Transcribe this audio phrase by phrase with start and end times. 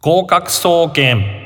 [0.00, 1.44] 合格総研。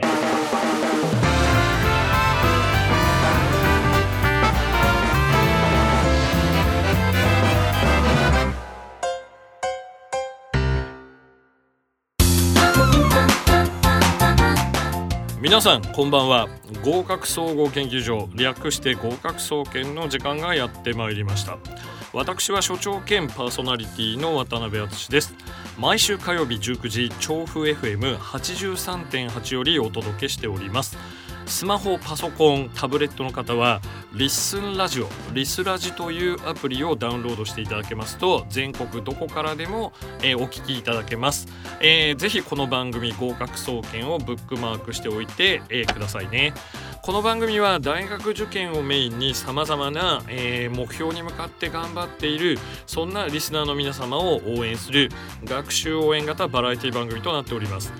[15.40, 16.46] 皆さんこんばんは。
[16.84, 21.56] 合格総合研究所略して合格総研の時間がやってまいりました。
[22.12, 25.34] 私は所長兼パーソナリティの渡辺敦です。
[25.78, 30.96] 毎週火曜日19時調布 FM83.8 よりお届けしております。
[31.52, 33.82] スマホパソコンタブレットの方は
[34.14, 39.92] リッスンラジオリスラジというアプリをダウンロードしていただけますと全国どこからでも、
[40.22, 41.46] えー、お聞きいただけます、
[41.80, 46.54] えー、ぜひこの番組合格総研をブックマークしておいて、えー、くださいね。
[47.02, 55.10] この番組は大学受験をメインにさまざまな、えー、目標に向かって頑張っているそんなリスナーの皆様を応援する
[55.44, 57.92] 学習応援型バラエティ番組となっております。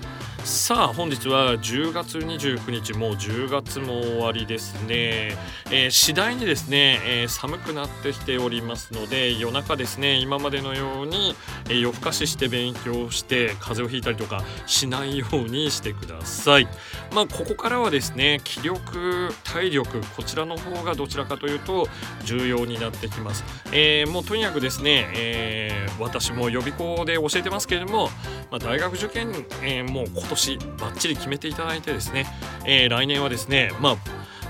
[0.45, 5.37] さあ本日は10月29日もう10月も終わりですね、
[5.71, 11.33] えー、次第にですね、えー、寒くなってきておりますので夜中ですね今までのように、
[11.69, 16.67] えー、夜更かしして勉強して風邪をひいたりとかしないようにしてください。
[17.13, 21.87] まあここからはですね気力体力こちらの方がどちらかというと
[22.25, 28.09] 重要になってきます、え、もうとにかくですね、え、私も予備校で教えてますけれども、
[28.49, 32.25] まあ、大学受験、え、もう今年バッチリ決めていただいてですね、
[32.65, 33.97] えー、来年はですねまあ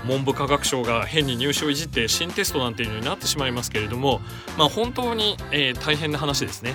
[0.06, 4.20] 文部科学省が変に入試をいじって新テストなんていうのになってしまいますけれども、
[4.58, 6.74] まあ、本当に、えー、大変な話ですね。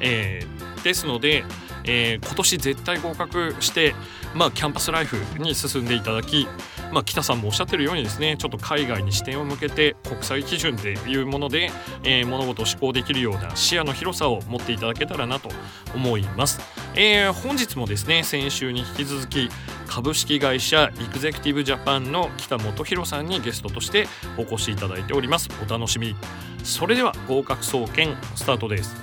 [0.00, 1.44] えー、ですので、
[1.84, 3.94] えー、今年絶対合格して、
[4.34, 6.46] まあ、キャンパスライフに進んでいただき、
[6.92, 11.70] まあ、北さんもおっしゃってるようにですねちょっと海外に視点を向けて国際基準でいうもので、
[12.04, 15.50] えー、物事を思考できるような視野の広さを持っていただけたらなと
[15.94, 16.60] 思います、
[16.96, 19.48] えー、本日もですね先週に引き続き
[19.86, 25.48] 株式会社エグゼクティブジャパンの北本博さんにゲストとしてお越しいただいております。
[25.64, 26.16] お楽しみ
[26.64, 28.94] それでは合格総研スタートです。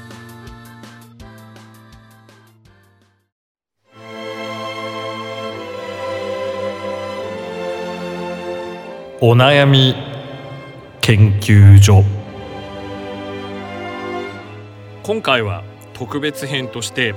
[9.20, 9.96] お悩み
[11.02, 12.04] 研究所。
[15.04, 17.16] 今回は特別編として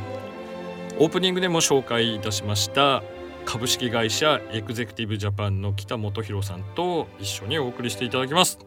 [1.01, 3.03] オープニングでも紹介いたしました
[3.47, 8.59] 株式会社エグゼクティブジャパンの北本博さんと一緒にお送りしていただきます。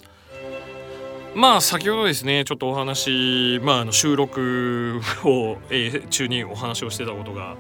[1.36, 7.56] まあ先ほどですねちょっとお話まああの収録を、えー、中にお話をしてたことが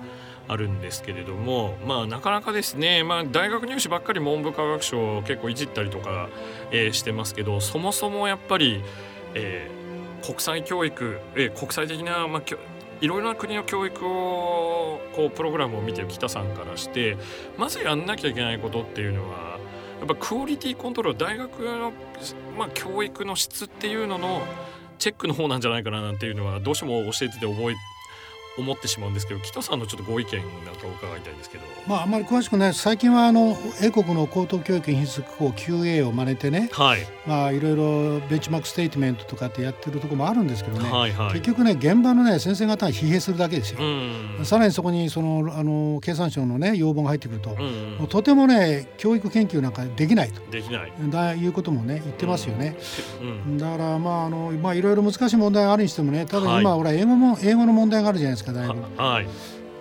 [0.47, 6.29] あるんですけれどもまあなかなかですね、まあ、大学入試ばっかり文部科学省結構いじったりとか、
[6.71, 8.83] えー、してますけどそもそもやっぱり、
[9.35, 12.41] えー、国際教育、えー、国際的な、まあ、
[13.03, 17.17] いろいろな国の教育をこうプログラムを見てる北さんからして
[17.57, 19.59] まずやんなきゃいけないことっていうのは
[19.99, 21.91] やっぱクオリティコントロール大学の、
[22.57, 24.41] まあ、教育の質っていうのの
[24.99, 27.75] チェックの方なんじゃないかななんていうのはどうしても教えてて覚え
[28.57, 31.63] 思ってしまうんですけど北さんのちょっとご意見なんか伺いたいんですけど。
[31.87, 43.79] まああんまり詳しくない最近はあの英国の高等教育品質機構 QA を真似てね、はい、まあいろいろベンチマークステートメントとかってやってるところもあるんですけどね、はいはい、結局ね現場のね先生方が疲弊するだけですよ、
[44.45, 50.41] さらにそこにそのあの経産省のね要望が入ってくると、もうとてもね教育研究なんかできないと。
[50.51, 50.93] できない。
[51.09, 52.77] だいうこともね言ってますよね、
[53.57, 58.81] だからまああのまあいろいろ難しい問題があるにしてもねただ今、はい、俺英語も英語の問題があるじゃないですかだいぶ。
[58.97, 59.27] はい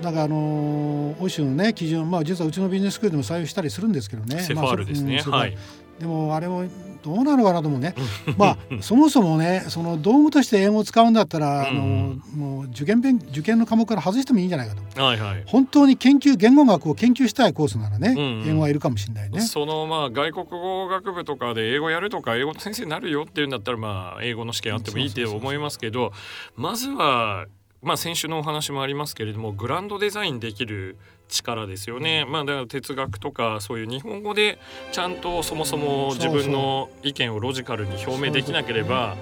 [0.02, 4.42] だからあの欧州のね基準まあ実はうちのビジネススクールでも採用したりするんですけどね。
[4.42, 5.22] セファールですね。
[5.26, 5.56] まあ、はい。
[6.00, 6.64] でもあれも
[7.02, 7.94] どうなのかなと思うね。
[8.36, 15.02] まあ そもそもねその道具として英語を使うんだったら、あのもう受験勉受験の科目から外してもいいんじゃないかと。
[15.02, 15.42] はいはい。
[15.46, 19.40] 本当に研究言語学を研究したいコースならね、うんうん、英語はいるかもしれないね。
[19.40, 26.12] そのまあ外国語学部とかで英語やるとか英語の先生になるよっていうんだったらまあ英語の試験あってもいいって思いますけど、
[26.56, 27.46] まずは
[27.82, 30.96] まあ、先週のお話もありますけれどもグランドデザインできる
[31.28, 34.58] 力ですよね、まあ、だから哲学とかそういう日本語で
[34.92, 39.16] ちゃんとそもそも自分の意見をロジカルに表明できなければ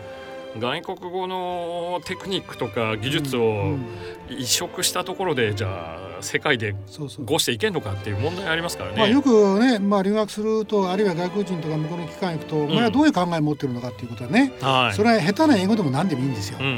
[0.59, 3.77] 外国語のテクニックとか技術を
[4.29, 6.75] 移植したところでじゃあ世界で
[7.25, 8.97] ごしていけんのかっていう問題ありますからね。
[8.99, 16.59] まあ、よくね、まあ、留学するとあるいは外国人とか向こうの機関行くと、お前はどういう考えを持ってるのかっていうことはね、はい、それは下手な英語でも何でもいいんですよ。
[16.61, 16.73] うんうん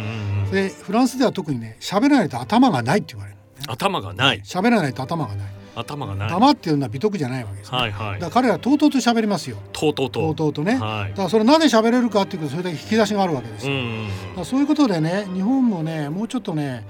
[0.44, 4.40] うん、でフランスでは特にね喋らないと頭がないって言われる、ね、頭がない。
[4.44, 5.61] 喋らないと頭がない。
[5.74, 6.30] 頭がない。
[6.30, 9.56] 黙っていうのは美徳じゃないわけです、ね、はいはい、だから彼らとうとうと喋りますよ。
[9.72, 10.20] とうとうと。
[10.20, 13.80] とうとうとね、はい、だからそれなぜ喋れるかっていうとそれだけ引き出しがあるわけですよ、うん。
[13.80, 16.84] うん、だそういうことでね日本もねもうちょっとね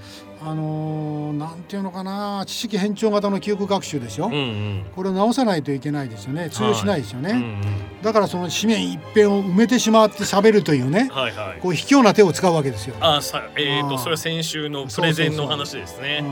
[0.45, 6.49] あのー、なんていうのかな知識変調型の記憶学習でしょ、うんうん、これを直さないといけないですよね。
[6.49, 7.61] 通用しないですよね、はいうんうん、
[8.01, 12.95] だからその紙面一辺を埋めてしまって喋るというね、はいはい、こう卑怯な手を使うわけですよ。
[12.99, 16.23] あさえっ、ー、とそれは先週のプレゼンの話ですね。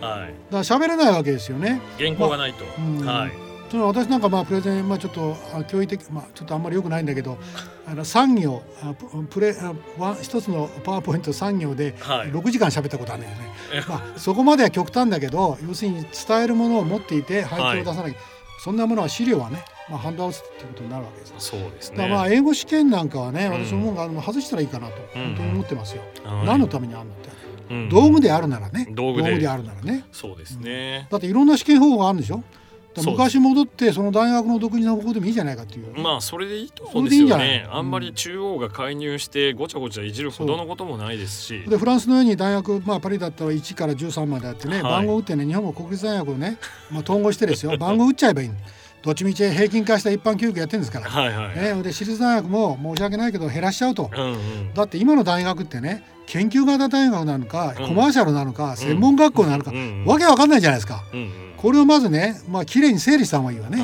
[0.00, 1.80] はい、だから喋れないわけですよね。
[1.98, 2.64] 原稿がないと、
[3.04, 5.36] まあ、はいその私なんかまあプレゼン、まあ、ちょっと
[5.68, 7.38] 教育的、まあ、ちょっとあんまりよくないんだけど
[7.86, 8.62] あの産業
[9.30, 9.54] プレ
[9.98, 18.16] ワン一つのパワーポイント産業で6時間喋ったことあるんだよね、はい、まあ、そこまでは極端だけど要するに伝えるものを持っていて背景を出さない、はい、
[18.62, 21.32] そんなものは資料はねまあ、ハンドアウトっていうことになるわけです。
[21.38, 22.08] そうですね。
[22.08, 26.02] まあ英語試験なんかはね、私思うが、うん、外したらいいかなと本当に思ってますよ。
[26.26, 27.30] うん、何のためにあるのって、
[27.70, 28.86] うん、道具であるならね。
[28.90, 30.04] 道具であるならね。
[30.12, 31.08] そうですね。
[31.10, 32.42] だっていろんな試験方法があるんでしょ。
[33.02, 35.98] 昔戻ってその大学の独自の方法でもいいじゃないかっていう。
[35.98, 37.66] まあそれでいいと思うんですよね。
[37.70, 41.64] あんまり中央が介入してごちゃごちゃいじるほどのこともないですし。
[41.68, 46.58] でフランスのように大学、まあ、パリだったら1から13まであってね、はい、番号打ってね日本も国立大学をね、
[46.90, 47.76] まあ、統合してですよ。
[47.78, 48.50] 番号打っちゃえばいい。
[49.00, 51.56] どっちみち平均化した一般教育やってるんですから、はいはい。
[51.56, 59.72] ね、で私立大学も申し訳ないけど減らしちゃうと、うんうん、だって今の大学ってね研究型大学なのか、コマーシャルなのか、専門学校なのか、
[60.04, 61.02] わけわかんないじゃないですか。
[61.56, 63.78] これをまずね、まあ綺麗に整理した方がいいわね。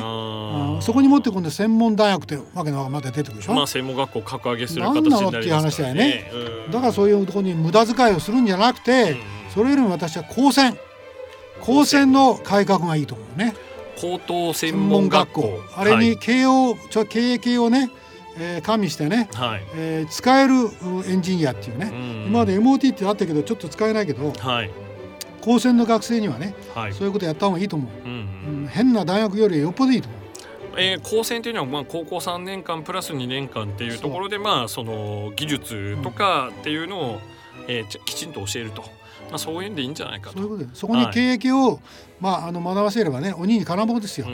[0.81, 3.53] そこに持って今度専門大学ってわけのわまた出てくるでしょ。
[3.53, 5.27] まあ専門学校格上げする形になり。
[5.27, 6.31] っていう話だよね。
[6.71, 9.17] だからそういうところに無駄遣いをするんじゃなくて、
[9.53, 10.77] それよりも私は高専
[11.61, 13.55] 高専の改革がいいと思うね。
[13.99, 17.89] 高等専門学校あれに慶応、ちょ経営系をね
[18.37, 20.53] えー、加味してね、はい、えー、使える
[21.07, 24.71] エンジニアっていうね、うん、今まで MOT ってあったけどちょっと使えないけど、はい、
[25.41, 28.63] 高専の学生にはね、はい、そういうことやった方がいいと思う、うんうん。
[28.63, 30.21] うん、変な大学よりよっぽどいいと思う。
[30.77, 37.19] えー、高専というのはまあ高校3年間プラス2年間っていうところでまあその技術とかっていうのを、
[37.67, 38.83] えー、きちんと教えると。
[39.29, 40.37] まあ、そういうんでいいんじゃないかと。
[40.37, 41.79] そういうことそこに経営を、はい、
[42.19, 44.27] まあ、あの学ばせればね鬼に金棒ですよ。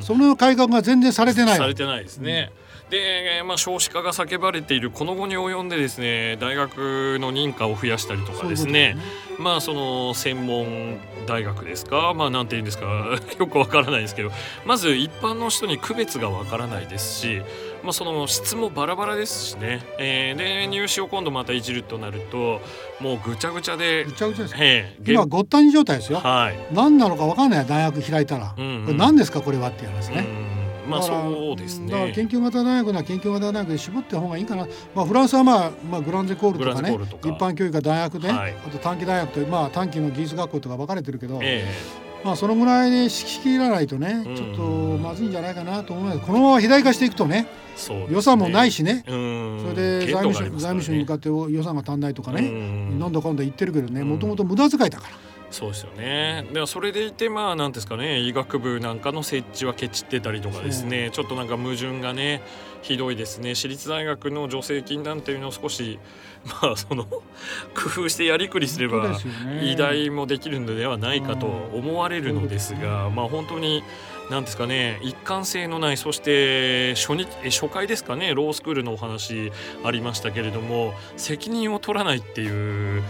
[0.00, 1.56] その改革が全然されてない。
[1.56, 2.50] されてないですね。
[2.84, 2.90] うん。
[2.90, 8.96] で、まあ、少子化が叫ばれているこの後に及んでですね大学の認可を増やしたりとかですね、ね、
[9.38, 12.12] まあその専門大学ですか？
[12.14, 12.84] まあなんて言うんですか？
[13.40, 14.30] よくわからないですけど。
[14.66, 17.42] まず一般の人に区別がわからないですし、
[17.84, 22.60] まあ、その質もバラバラですしね、えー、で入試を今度またいじるとなると
[23.00, 27.66] もうぐちゃぐちゃでぐちゃぐちゃです、えー、今ごったに状態ですよ、はい、何なのかわかんない。
[27.66, 30.26] 大学開いたら、うんうん、これ何ですかこれはっていう話ね。
[30.26, 30.54] うん
[30.88, 31.90] まあそうですね。
[31.90, 34.66] だから研究型大学な研究型大学で絞った方がいいかな。
[34.94, 41.40] まあフランスはまあまあグランゼコールとかね、一般教育が大学で、はい、あと短期大学とまあ短期の技術学校とか分かれてるけど。
[41.42, 44.62] えーまあそのぐらいで仕切らないとね、ちょっと
[44.98, 46.26] まずいんじゃないかなと思います。
[46.26, 47.46] このまま肥大化していくとね、
[48.06, 48.08] ね。
[48.10, 52.40] 予算もないしね、それで財務省、ね、財務省に向かって予算が足んないとかね、
[52.98, 53.12] なん。
[53.12, 55.33] だかんだ言ってるけどね、もともと無駄遣いだから。
[55.54, 56.44] そうですよね。
[56.52, 62.42] ではそれでいてまあ何ですかね医学部なんかの設置はケチってたりとかですねちょっとなんか矛盾がね
[62.82, 63.54] ひどいですね。
[63.54, 66.00] 私立大学の助成金なんていうのを少し
[66.62, 67.22] まあその 工
[67.86, 69.16] 夫してやりくりすれば
[69.62, 73.84] 医大もできるのではないかと思われるのですがまあ本当に
[74.30, 79.52] 何ですかね一貫性のないそして初日初回ですかねロースクールのお話
[79.84, 83.04] ありましたけれども責任を取らないっていう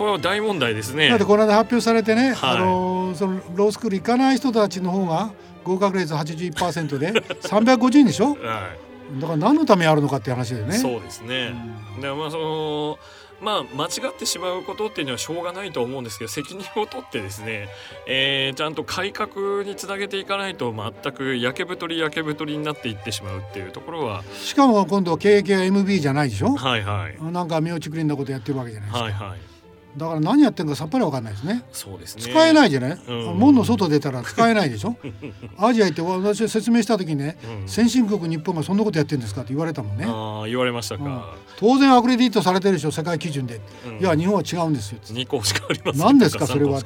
[0.00, 1.10] これは大問題ですね。
[1.10, 5.30] だってこの間発表されてね、はい、あのそのロースクール行かない人たちの方が
[5.62, 7.12] 合格率81%で
[7.44, 8.70] 350人でしょ、は
[9.14, 10.78] い、だから何のためにあるのかっていう話だよね。
[10.78, 11.52] そうですね、
[11.96, 12.98] うん、でまあその
[13.42, 17.68] まあ間違ってしまうことっていうのはしょうがないと思うんですけど責任を取ってですね、
[18.06, 24.24] えー、ちゃんと改革につなげていかないと全く焼け太り焼け太りになっていってしまうっていうところは。
[24.32, 26.56] しかも今度経営系は MB じゃないでしょ？
[26.56, 27.22] はいはい。
[27.22, 29.04] なんか妙ちくりんなことやってるわけじゃないですか。
[29.04, 29.49] はいはい
[29.96, 31.62] だから何やってるかさっぱりわかんないですね。
[31.72, 32.22] そうですね。
[32.22, 32.98] 使えないじゃない？
[33.08, 34.96] うん、門の外出たら使えないでしょ？
[35.58, 40.04] アジア行って私説明した時にね、うん、先進国日本がそんなことやってるんですかって言われたもんね。
[40.06, 41.22] ああ言われましたか、うん、
[41.58, 43.60] 当然アクレディットされてるでしょ世界基準で。
[44.00, 44.98] いや日本は違うんですよ。
[45.10, 46.02] 二個しかありません。
[46.02, 46.80] 何ですかそれは。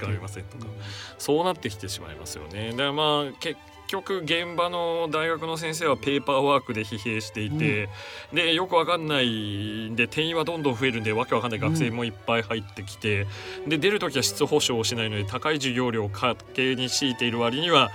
[1.19, 2.71] そうなってきてしまいますよね。
[2.71, 3.57] だからまあ結
[3.95, 7.89] 局現場の大学の先生はペーパーワークで疲弊していて、
[8.33, 13.27] うん、でよくわかんないんで定員はどんどん増えるんでわけわかんない学生もいっぱい入ってきて、
[13.65, 17.91] うん、で出る時は質保証をしないので高い授業料を家計に強いている割には、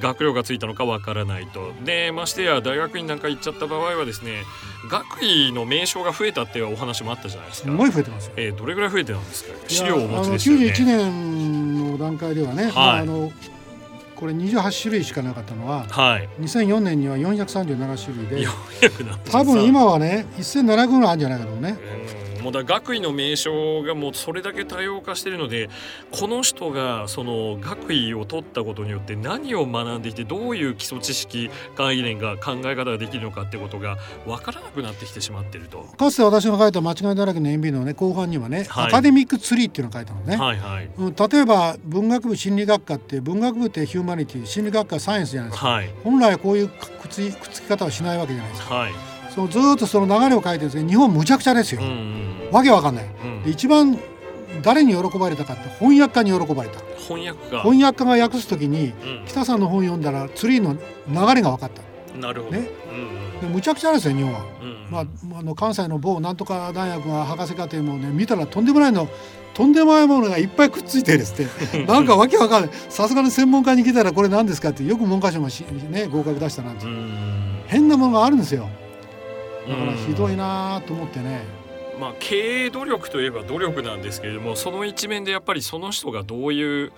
[0.00, 4.42] 学料がついたのかわからないとでましてや大学院なんか行っちゃった場合はですね
[4.90, 7.70] 学位の名称が増えたっていうお話もあったじゃないですか。
[7.70, 8.32] すごい増えてますよ。
[8.36, 9.54] えー、どれぐらい増えてたんですか？
[9.68, 10.66] 資料をお持ちでしたよね。
[10.66, 13.32] 91年の段階ではね、はい、まあ、あの
[14.22, 18.46] これ28種類しかなかったのは、はい、2004年には437種類で
[19.28, 21.76] 多分今はね1700ぐらいあるんじゃないかとね。
[22.42, 25.70] もうだ学位の名称がもうそれだけ多様化してるので
[26.10, 33.96] この人がその学位を取ったことによって何を学んでいてどういう基礎知識概念が考え方ができるのかってことが
[34.26, 35.84] 分からなくなってきてしまってると。
[35.96, 40.58] かつて私が書いた間違いだらけの演美のね後半にはね、はい、アカデミックツリーっていうのを書いたのね、はい。
[40.58, 40.88] はい、
[41.32, 48.92] 例えば文学部心理学科って文学部ってヒューマニティ心理学科サイエンスじゃないですか、はい、本来こういうくっつき方はしないわけじゃないですか、はい、
[49.34, 53.98] そのずっとその流れを書いてるんですけど日本むちゃくちゃですよ、うんうん、わけわかんない、うん、で一番
[54.62, 56.78] 誰に喜ばれたかって翻訳家に喜ばれた。
[56.98, 57.62] 翻訳家。
[57.62, 61.82] 翻訳家が訳すときに、うん、北さんの本読んだらツリーの流れが分かった。
[62.18, 62.68] なるほど、ね。
[63.42, 69.08] うんうん、むちゃくちゃですよ日本は、うんうん、まあ、あの関西の某なんとか大学が博士課程もね見たらとんでもないの
[69.54, 71.38] とんでもないものがいっぱいくっついてです
[71.72, 72.70] ね なんかわけわかんない。
[72.90, 76.84] さすがに専門家に来たらこれ何ですかってよく文科省もし、ね、合格出したなんて。
[77.66, 78.68] 変なものがあるんですよ
[79.68, 81.62] だからひどいなと思ってね。
[82.00, 86.92] まあ、経営努力といえば努力なんですけれどもその一面でやっぱりその人がどういう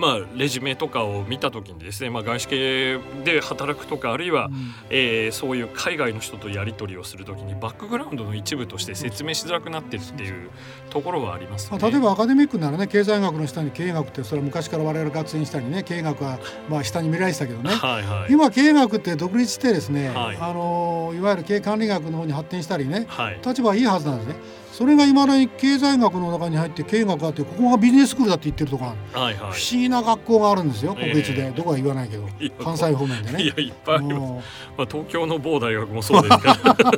[0.00, 10.48] まあ、レジュメとかを見た時にですね、まあ、外資系で働くとかあるいは、うん、えー、そういう海外の人とやり取りをする時にバックグラウンドの一部として説明しづらくなってるっていう
[10.88, 16.38] ところはあります、ね、まあ、例えばアカデミックならね経済学の下に経営学ってそれは昔から我々学生にしたりね経営学は
[16.70, 24.59] まあ下に見られてたけどね、はいはい、今経営学って独立してですね、はい、あのいわゆる経営管理学の方に発展したりね、はい、立場はいいはずなんですね。
[24.72, 32.28] それがいまだに経済学の中に入って経営学があってここがビジネススクールだって言ってるとか、はいはい、不思議な学校があるんですよ国立で、えー、どこは言わないけど
[32.62, 33.42] 関西方面でね。
[33.42, 36.92] いやいっぱいあります、まあ、東京の某大学もそうですから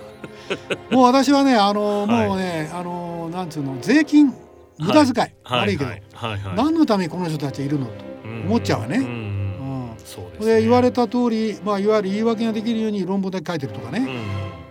[0.91, 4.35] もう私はねあの、はい、もうねあのなんつうの税金
[4.79, 6.41] 無駄遣い、はい、悪いけど、はいはい。
[6.41, 7.93] はい、何のためにこの人たちいるのと
[8.25, 8.99] 思っちゃうわね。
[8.99, 9.95] うんうん。
[9.99, 13.99] そうです、ね、で言われた通り、まあ、いわゆる言い訳ができるように論文だけ書いてるとかね、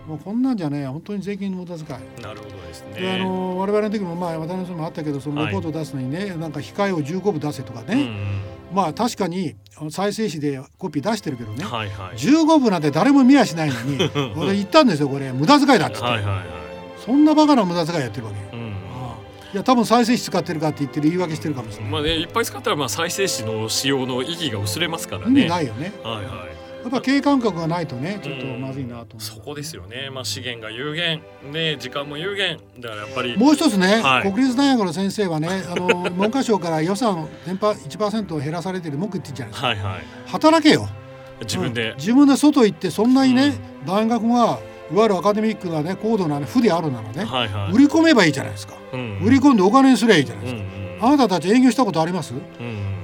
[0.06, 0.10] うん。
[0.10, 2.22] もうこんなんじゃね本当に税金の無駄遣い。
[2.22, 3.00] なるほどですね。
[3.00, 8.42] であの我々の時もまあ渡辺さんもあったけどそのレポートを出すのにね、はい、なんか控えを15部出せとかね、うんうん、
[8.74, 9.54] まあ確かに
[9.90, 13.98] 再生紙でコピー出してるけどね、はいはい、15部なんて誰も見やしないのに
[14.36, 15.32] 俺言ったんですよこれ。
[15.32, 16.44] 無駄遣いだっつって、はいはいはい、
[17.04, 18.72] そんなバカな無駄遣いやってるわけ、うん
[19.52, 21.92] いや多分再生紙使ってるかって言ってる言い訳してるかもしれない。
[21.92, 25.42] まあねいっぱい使ったらまあ再生紙の使用の意義が薄れますからね。
[25.42, 25.92] 意味ないよね。
[26.02, 26.61] はいはい。
[26.82, 29.16] やっぱ経営感覚がないとねちょっとまずいなと、う。
[29.16, 31.22] ん、そこですよね、まあ、資源が有限、
[31.52, 32.58] ね、時間も有限。
[32.78, 40.88] だからやっぱりもう一つね、はい、国立大学の先生はねあの 文科省から予算全般1%を減らされてる文句言ってんじゃないですか、はいはい、働けよ。
[41.40, 44.58] 自分で、うん、自分で外行ってそんなにね、うん、大学が
[44.92, 51.04] いわゆるアカデミックなね高度な、ね、負であるならね、はいはい、売り込めばいいじゃないですか、うん、売り込んでお金にすりゃいいじゃないですか、うんうん。
[51.04, 52.40] あなたたち営業したことあります、うん、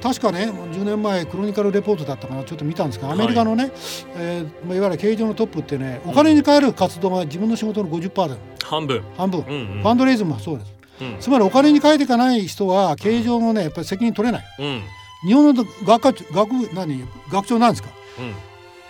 [0.02, 3.73] 確かね10年前クロニカルレポートだったかなちょっと見たんですがアメリカのね、はい
[4.17, 9.02] えー、いわゆる経営上のトップってねお金に換える活動が自分の仕事の50%だ半分。
[9.17, 14.83] 半分、うんうん、ファンドレイズもそうです、うん、つまりお金に換えていかない人は経営上のねやっぱり責任取れない、うん、
[15.26, 17.05] 日本の学科学何？
[17.31, 17.88] 学長なんですか、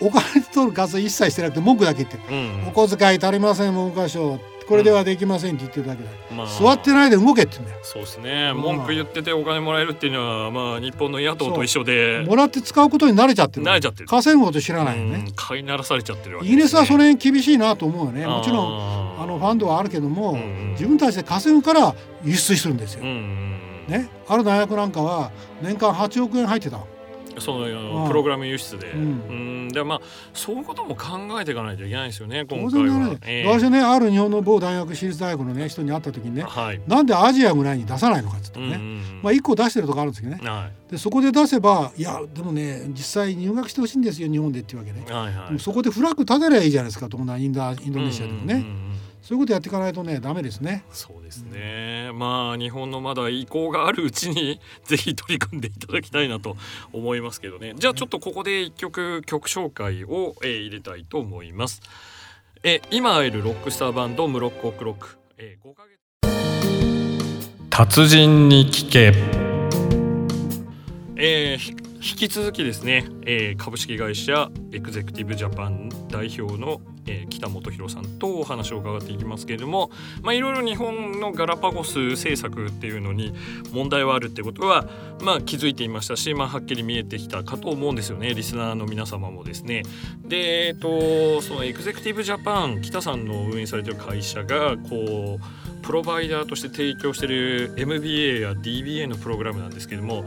[0.01, 4.39] うん、お金取る活動一切してなくて文句だけ言って、うんうん、お小遣い足りません文科省
[4.69, 7.79] これではできませんって言ってるだけだ、まあ、座ってないで動けって言うんだよ。
[7.81, 8.53] そうですね。
[8.53, 12.23] 文句言っててお金もらえるっていうのはまあ日本の野党と一緒で。
[12.27, 14.07] もらって使うことに慣れちゃってる慣れちゃってる。
[14.07, 15.25] 稼ぐこと知らないよね。
[15.35, 18.27] 飼いならされちゃってるわけ、ね、イギリスはそれに厳しいなと思うよね。
[18.27, 20.37] もちろんあのファンドはあるけども、
[20.73, 24.07] 自分たちで稼ぐから輸出するんですよ、ね。
[24.27, 25.31] ある大学なんかは
[25.63, 26.77] 年間8億円入ってた
[27.37, 30.01] そのプログラム輸出で、うん、でまあ
[30.33, 33.17] そういうことも考えていかないといけないですよね今回は。
[33.25, 48.53] えー、私ねある日本の某大学私立大学のね人に会った時にね、はい、なんでアジアぐらいに出さないのかっつってね、うんうん、まあ一個出してるとこあるんですけどね、はい、でそこで出せばいやでもね実際入学してほしいんですよ日本でっていうわけね、はいはい、そこでフラッグ立てりゃいいじゃないですか東南インドインドネシアでもね。
[48.53, 48.88] うんうんうん
[49.21, 50.83] そういうことやっていかないとねダメですね。
[50.91, 52.07] そうですね。
[52.11, 56.57] うん、まあ日本のまだ意向があるうちにぜひ取り組んでいただきたいなと
[56.93, 57.73] 思いますけどね。
[57.75, 61.81] じゃあちょっとここで一曲曲紹介を、えー、入れたいと思います。
[62.63, 65.99] え今会えるロックスターバンドムロッコクロック、えー、5ヶ月
[67.69, 69.13] 達人に聞け。
[71.15, 79.91] えー引き続きですね、えー、株式会社エグゼクティブジャパン代表の、えー、北本博さんとお話を伺っていきますけれども、
[80.21, 83.33] まあ、いろいろ日本のガラパゴス政策っていうのに
[83.73, 84.87] 問題はあるってことは、
[85.21, 89.83] まあ、気づいていましたし、まあ、はっきり見えてきたかと思うんですよねリスナーの皆様もですね。
[90.23, 100.23] で、えっと、そのエグゼクティブジャパン北さんの運営されてる会社がこうプロバイダーとして提供している MBA や DBA のプログラムなんですけども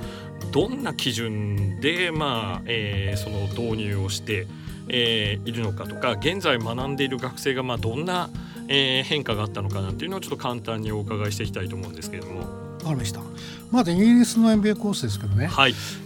[0.52, 4.46] どんな基準で、まあえー、その導入をして、
[4.88, 8.28] えー、いるのかとか現在学んでいる学生がまあどんな、
[8.68, 12.40] えー、変化があったのかなっていうのをちょっと簡単にお伺いしていきたいと思うんですけれども。
[12.40, 13.31] わかりました。
[13.72, 15.48] まずイギリスの MBA コースですけどね、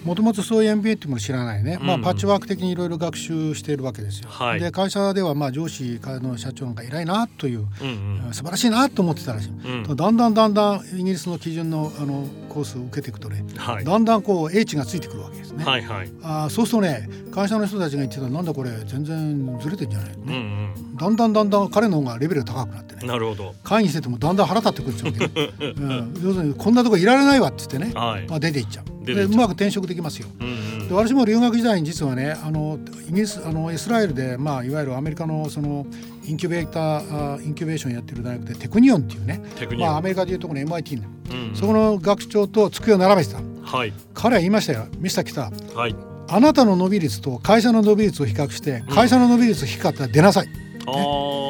[0.05, 4.29] もともとそういう MBA っていうもの知らないね、まあ、パッチワーク的にいろいろ学習しているわけですよ。
[4.31, 15.65] はい、で会社ではまあ上司からの社長が偉いなという、うんうん、素晴らしいなと思ってたらしい、うん、だんだんだんだんイギリスの基準のあのコースを受けていくとね、はい、だんだんこう英知がついてくるわけですね。
[15.65, 28.97] はいはい、あそうするとね会社の人たちが言ってたなんだこれ全然ずれてんじゃないのね、うんうん、だんだんだんだん彼の方がレベルが高くなってねなるほど会議しててもだんだん腹立ってくるんですよ、うん、要するにこんなとこいられないわっつってね、はい、まあ、出ていっちゃう。
[29.05, 30.29] でうまく転職できますよ。
[30.41, 30.51] うんう
[30.85, 35.87] ん、で私も留学時代に実はねあのイギリスあのイスラエルで、まあ、いわゆるアメリカのその
[36.25, 39.41] インキュベーターインキュベーションやってる大学でテクニオンっていうね、
[39.79, 44.87] まあ、アメリカでいうところの MIT の、うんうん、そこの学長と机を並べてた、はい、彼は言いましたよ。
[44.99, 45.97] ミスター北、はい、
[46.29, 50.53] あなたの伸び率と会社の伸び率を比較して会社の伸び率低かったら出なさい、ね、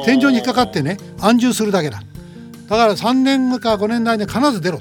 [0.05, 2.03] 天井に引っかかってね安住するだけだ。
[2.69, 4.79] だから3年か5年内で必ず出ろ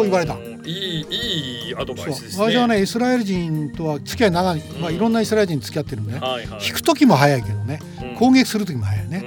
[0.00, 0.34] こう言われた。
[0.64, 2.52] いいいいアドバイスですね。
[2.52, 9.24] 私はねイスラエル人とは付き合い長い、まあいろんなイスラエル人に付き合ってるんでね、はいはい、引く時も早いけどね、うん、攻撃する時も早いね。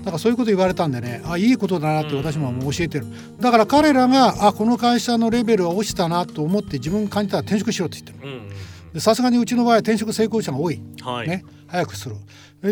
[0.00, 3.06] だからそういうこと言われたんでねあいいことだなって私ももう教えてる。
[3.40, 11.44] だから彼らがあこの会社のレベルは落ちたなと思って自分感じたら転職しろって言ってるさすがにうちの場合は転職成功者が多い、はい、ね。
[11.66, 12.16] 早くする。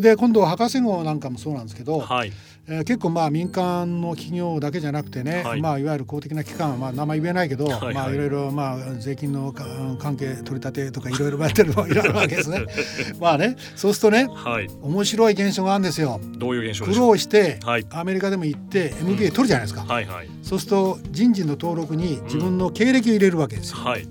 [0.01, 2.33] で今度は博士号なんかもそうなんですけど、はい
[2.67, 12.65] えー、結構まあ民間の企業だけじゃなくてね、はいまあ、いわゆる公的な機関はまあ名前言えないけど、はいはいまあ、いろいろまあ税金の関係取り立てとかいろいろやってるのいろいろわけですね。
[13.21, 16.21] まあねそうするとね、はい、面白い現象があるんですよ。
[16.39, 19.83] どういう現象苦労して、はい、アメリカでも行って MBA 取るじゃないですか。
[19.83, 23.79] うんはいはい、そうすると人事の登録に自分の経歴を入れるわけですよ。
[23.81, 24.07] うんはい、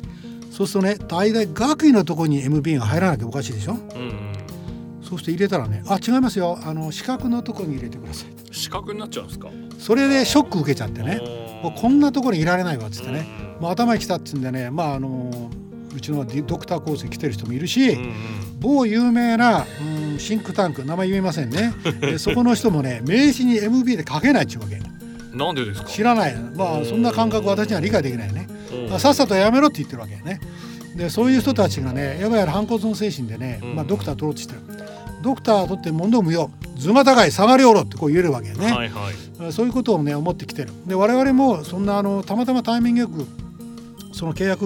[0.52, 3.74] そうするとね大体学位のところに MBA が入らなきゃおかしいでしょ。
[3.74, 4.33] うん
[5.14, 6.58] そうして入れたらねあ違いますよ。
[6.64, 8.30] あの資格のとこに入れてください。
[8.52, 9.50] 資格になっちゃうんですか？
[9.78, 11.20] それでショック受けちゃってね
[11.62, 13.28] もうこんなところにいられないわっつってね
[13.60, 15.32] もう頭にきたっつうんでねまああの
[15.96, 17.96] うちのドクターコースに来てる人もいるし、
[18.60, 21.74] 某有名な、うん、シンクタンク名前言えませんね。
[22.18, 24.80] そこの人もね名刺に MB で書けないっちゅうわけ
[25.38, 25.88] なんでですか？
[25.88, 26.36] 知らない。
[26.56, 28.48] まあそんな感覚私には理解できないね。
[28.98, 30.40] さっさとやめろって言ってるわけね。
[30.96, 34.60] でそういう人たちがねやばや反骨の精神でね、まあ、ドクター取ろうとしてる
[35.24, 39.12] ドクター取って問答無用図が高い下がりおろってこう言えるわけね、はいは
[39.50, 40.72] い、そういうことをね思ってきてる。
[40.86, 43.26] で我々もそんなあのたまたまタイミングよく
[44.12, 44.62] その契約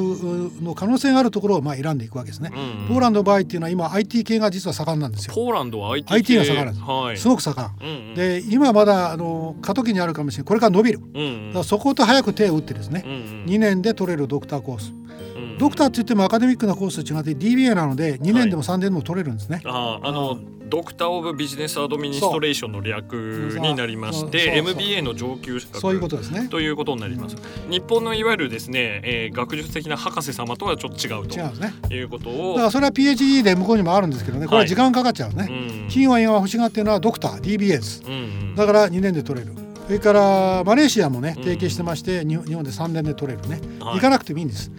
[0.62, 5.34] の可能性があるところをまあ選んでいくわけですね、うんうん、ポーランドの場合っていうのは今 IT 系が実は盛んなんですよ。
[5.34, 10.48] ポーランドは IT, IT が盛んなんです、はい、すごく盛ん、うんうん、で今まだあの過渡期にあるかもしれない。
[10.48, 14.92] これから伸びる、うんうん、だからそこと早く手を打ってですね、うんうん、2年で取れるドクターコース
[15.60, 19.62] ドクターって言ってもアカデミックなコースと違って DBA なので2年でも3年でも取れるんですね。
[19.64, 20.40] はい、ああの
[20.70, 25.80] ドクター・オブ・ビジネス・アドミニストレーションの略になりまして MBA の上級資格。
[25.80, 26.48] そういうことですね。
[26.50, 27.38] ということになります。
[27.70, 31.40] 日本のいわゆるですね、えー、学術的な博士様とはちょっと違うと。
[31.40, 32.54] 違うね、いうことを。
[32.54, 34.46] だからそれは PhD で向こうにもあるんですけどね。
[34.46, 35.38] これは時間かかっちゃうね。
[35.38, 35.48] はい、
[35.88, 39.54] 企業が今欲しがってるのはドクター DBA です、うんうん、だから2年で取れる。
[39.86, 44.70] それからマレーシアもね提携してまして、うん、日本で3年で取れるね、はい、行かなくてもいいんです。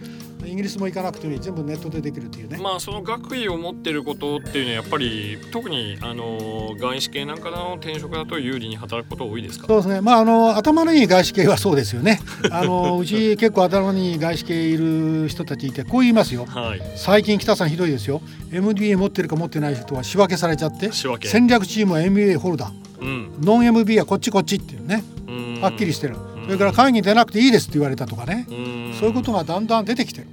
[0.49, 1.39] イギリスも行かなくていい。
[1.39, 2.57] 全部ネットでできるっていうね。
[2.61, 9.67] まあその学位を持ってることっていうのはやっぱり特にあの外資系なんかの転職だと有利に働くこと多いですか？
[9.67, 10.01] そうですね。
[10.01, 12.19] まああの頭のいい外資系はそうですよね。
[12.51, 18.21] あのうち結構頭のいい外資系いる人たちいてこう言いますよ、はい、最近北さんひどいですよ。
[18.51, 20.89] MBA 持ってるか持ってない人は仕分けされちゃって
[21.23, 25.03] 戦略チームは MBA ホルダー、うん、ノン MBA はこっちこっちっていうね。
[25.61, 26.15] はっきりしてる。
[26.45, 28.45] それから会議出なくていいですって言われたとかね。
[28.99, 30.27] そういうことがだんだん出てきてる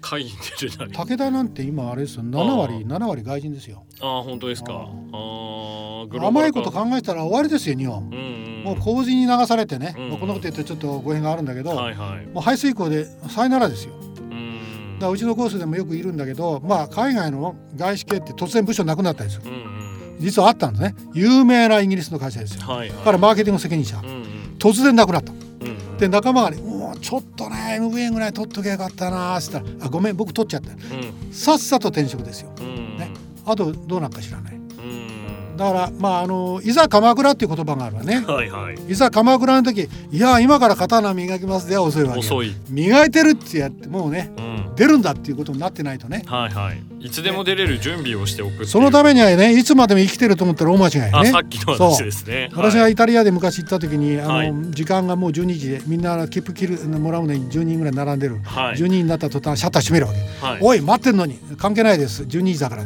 [0.00, 0.92] 会議出るなり。
[0.92, 2.22] 武田なんて今あれですよ。
[2.22, 3.84] 7割7割外人ですよ。
[4.00, 4.88] ああ本当ですか。
[5.12, 5.88] あ
[6.20, 20.94] 甘いこと考えたら終わりですよ日本、うんうん、もう洪水に流されてね、うんうん、こんなこと言ってちょっと語弊があるんだけど、はいはい、もう排水溝でさよならですよだからうちのコースでもよくいるんだけどまあ海外の外資系って突然部署なくなったりする、うんうん、実はあったんですね。
[21.12, 26.58] 有名なイギリスの会社ですよ、はいはい、からマーケティング責任者、うんうん、突然なくなった、うんうん、で仲間がね
[27.00, 33.10] ちょっとね MBA ぐらい取っとけばよかったなっつったら「あごめん僕取っちゃった」うん、さっさと転職ですよ、うん、ね、
[33.44, 34.57] あとどうなんか知らない、うん、
[35.58, 42.54] だからまああのいざ鎌倉っていう言葉があるわね、はいはい、いざ鎌倉の時いや今から刀磨きますでは遅いわけ遅い。
[42.70, 44.30] 磨いてるってやってもうね、
[44.76, 51.30] 出るんだっていうことになってないとね、はいはい、いつでも出れる準備をしておくそのためにはねいつまでも生きてると思ったら大間違いね。
[51.32, 52.50] さっきの話ですね。
[52.54, 61.38] 私がイタリアで昔行った時に、はい、あの時間がもう12時でみんな切符切るもらうのに10人ぐらい並んでる、はい、12人になった途端シャッター閉めるわけ、はい、おい待ってんのに。
[61.56, 62.22] 関係ないです。
[62.22, 62.84] 12時だから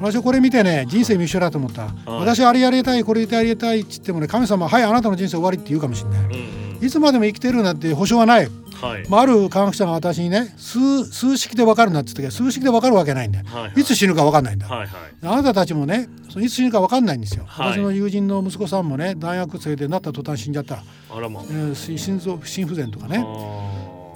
[0.00, 8.48] 私はこれ見てね人生も一緒だと思った、私あれやりたいこれやりたいっつってもね神様はいあなたの人生終わりって言うかもしれない、うんうん、いつまでも生きてるなんて保証はない。
[8.80, 9.08] はい。
[9.08, 14.88] まあ、ある科学者が私にね数数式で分かるなって言ったけど数式で分かるわけないんだよ、はいはい、いつ死ぬか分かんないんだ、はいはい、
[15.20, 20.84] あなたたちもねそのいつ死ぬか分かんないんですよ、はい、私の友人の息子さんもね大学生でなった途端死んじゃった。
[21.10, 21.42] あら、ま。
[21.50, 23.18] えー、心臓心不全とかね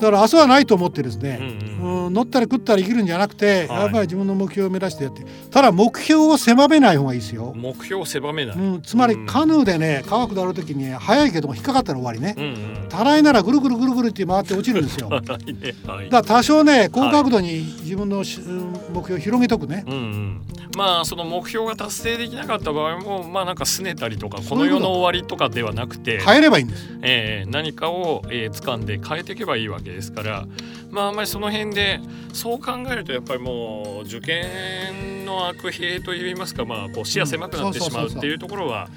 [0.03, 1.39] だから明日はないと思ってですね、
[1.81, 7.53] うん、うん、乗ったり食ったり生きるんじゃなくて、はい、やっぱり自分の目標を目指してやってただ目標を狭めない方がいいですよ。
[7.55, 12.45] 目標を狭めない、うん、つまりカヌーでね川下る時に速いけども引っかかったら終わりね、うん
[12.83, 15.21] うん、たらいならぐるぐるぐるぐるって回って落ちるんですよ、ね
[15.87, 20.41] はい、だから多少ね高角度に自分の、目標を広げとくね、うんうん、
[20.77, 30.47] まあその目標が達成できなかった場合もまあなんか拗ねたりとかこの世の終わりとかではなくて変えればいいんです、えー、何かを、えー、掴んで変えていけばいいわけですから
[30.91, 32.01] まああんまりその辺で
[32.33, 38.89] そう考えるとやっぱりもう受験の悪弊といいますかまあこう視野狭くなってしまうっていうところは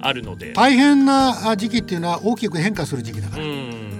[0.00, 3.44] あるので大変な時期っていうのは大きく変化する時期だから。
[3.44, 3.99] うん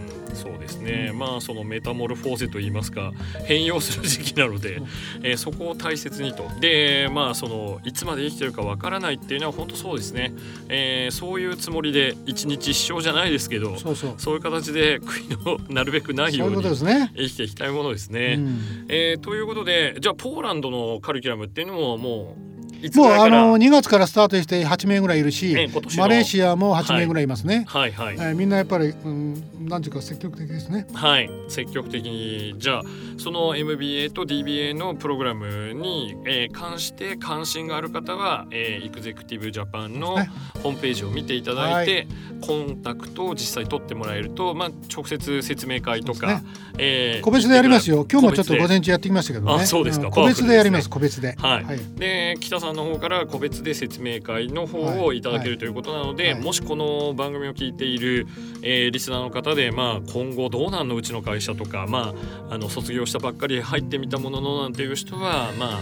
[0.81, 3.13] ね、まあそのメタモルフォーゼといいますか
[3.45, 4.81] 変容する時期なので、
[5.23, 6.49] えー、そこを大切にと。
[6.61, 10.33] でまあそのいつまで生きてるかわからないっていうのは本当そうですね、
[10.69, 18.37] えー、そういうつもりで一日一生じゃないですけどそういう形で悔いのなるべくないように生きていきたいものですね。
[18.39, 18.49] うう
[18.89, 22.50] えー、ということでじゃあポーランドのカリキュラムっていうのももう
[22.95, 25.55] もうあの2月からスタートして8名ぐらいいるし、
[25.97, 27.65] マレーシアも8名ぐらいいますね。
[27.69, 30.87] はいはい、はい、みんなやっぱり、うん、なんていうか積極的ですね。
[30.93, 32.55] はい積極的に。
[32.59, 32.83] じゃあ
[33.19, 40.17] その MBA と DBA のプログラムに、えー、関して関心がある方は、えー、エグゼクティブジャパンの
[40.63, 42.07] ホームページを見ていただいて、はい、
[42.41, 46.43] コンタクトを実際取ってもらえると、まあ、直接説明会とか、ね。
[46.79, 48.07] えー、個別でやりますよ。
[48.11, 49.63] 今日もちょっと午前中やってきましたけどね。
[49.63, 51.35] あそうですか、個別でやります、個別で。
[51.39, 58.27] はい、はい、で北さんの方から個別で説明会の方をいただけるということなので、もしこの番組を聞いている、
[58.63, 62.15] えー、リスナーの方で、まあ、今後どうなんのうちの会社とか、ま
[62.51, 65.79] あ、あの卒業したばっかり入ってみたもののなんていう人はまあ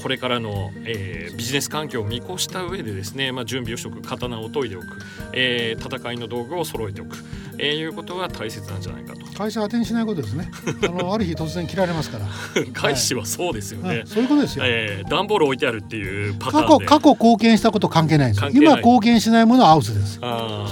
[0.00, 4.86] これからの、えー、ビジネス環境を見越した上でですね、まあ、準備をしておく刀を研いでおく、
[5.32, 7.16] えー、戦いの道具を揃えておく、
[7.58, 9.26] えー、いうことは大切なんじゃないかと。
[9.36, 10.50] 会社当てにしないことですね。
[10.82, 12.26] あの ある日突然切られますから。
[12.72, 18.46] 外資はそうですよね、はい、そういうことですよ、えー、段ボール置いてあるっていうパターン過去過去貢献したこと関係ないです。
[18.52, 20.14] 今貢献しないものはアウトです。
[20.14, 20.20] そ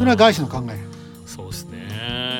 [0.04, 0.78] れは外資の考え。
[1.26, 1.65] そうです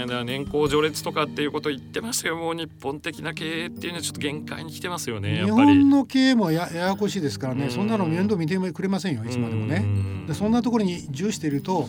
[0.05, 0.25] ね。
[0.25, 7.71] 年功序列とかっていうことを言ってましたけども日本的な経営っていうのはちょっと限界に来てますよね日本の経営もやややこしいですからね。
[7.71, 9.85] そんなの面倒見てくれませんよいつまでもね。
[10.27, 11.89] でそんなところに重視していると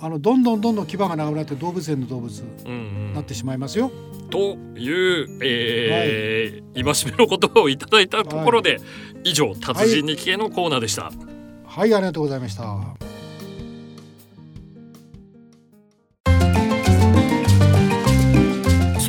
[0.00, 3.90] あのどんどんどんどん牙がなくなって動物園の動物になってしまいますよ。
[4.30, 8.76] という、えーはい、戒めの言葉をいただいたところで、は
[9.24, 11.12] い、以上達人に聞けのコーナーでした。
[11.64, 13.03] はい、ありがとうございました。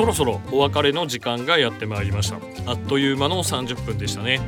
[0.06, 2.38] そろそろお別れの時間がやってまいりました。
[2.68, 4.40] あっという間の30分でしたね。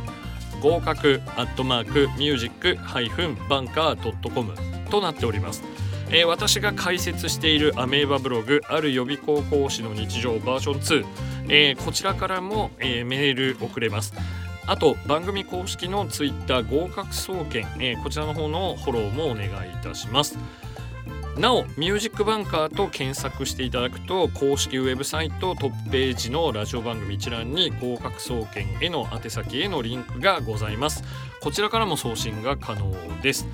[0.61, 4.53] 合格アットマークミュージックハイフンバンカー .com
[4.91, 5.63] となっております。
[6.09, 11.07] えー、私が解説しているアメーバブログある予備高校師の日常バージョン2、
[11.49, 14.15] えー、こちらからも、えー、メール送れます。
[14.69, 19.51] あと番組公式のツイッター合格総研、えー、こちらの方のフォローもお願いい
[19.83, 20.39] たします。
[21.39, 31.05] なおミュージックバンカーと検索していただくと公式ウェブサイトトップページのラジオ番組一覧に合格総研への宛先へのリンクがございます。
[31.41, 33.47] こちらからも送信が可能です。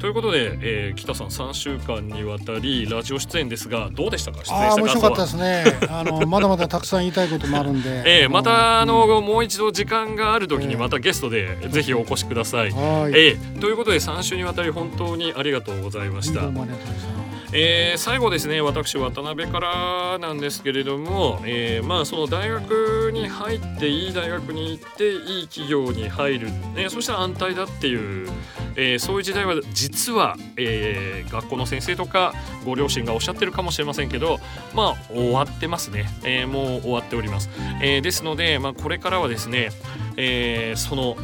[0.00, 4.40] ということで、えー、北さん3週間にわたりラジオ出演ですがどうでしたか？
[4.48, 5.64] あ面白かったですね。
[5.90, 16.42] あのまだまだたくさん言いたいこともあるんで、 えー、またあの、うん、もう一度時間がある時にまたゲストでぜひお越しください、えー、えー、ということで3週にわたり本当にありがとうございました。
[16.42, 17.19] どうもありがとうございました
[17.52, 28.28] えー、最後ですね私渡辺からなんですけれども、えー、まあその大学に入っていい大学に行っていい企業に入る、ね、そしたら安泰だっていう、
[28.76, 32.34] えー、そういう時代は実は、えー、学校の先生とか
[32.64, 34.38] ご両親がおっしゃってるかもしれませんけど
[34.72, 37.50] まあ終わってますね、えー、もう終わっております、
[37.82, 39.70] えー、ですので、まあ、これからはですね、
[40.16, 41.16] えー、その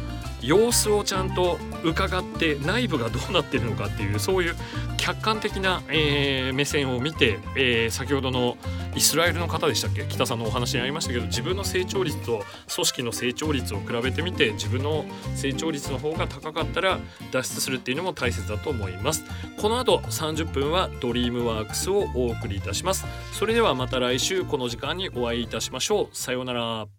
[0.47, 4.55] 様子をちゃんと伺って内部がどうなってるのかっていうそういう
[4.95, 8.57] 客観的な、えー、目線を見て、えー、先ほどの
[8.95, 10.05] イスラエルの方でしたっけ？
[10.07, 15.05] 北さんのお話にありましたけど自分の成長率と組織の成長率を比べてみて自分の
[15.35, 16.99] 成長率の方が高かったら
[17.31, 19.23] 脱出するっていうのも大切だと思います。
[19.61, 23.05] この後30分はドリームワークスをお送りいたします。
[23.33, 26.15] それではまた来週この時間にお会いいたしましょう。
[26.15, 26.96] さようなら。